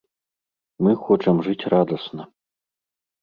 Мы 0.85 0.91
хочам 1.01 1.43
жыць 1.47 1.69
радасна. 1.73 2.25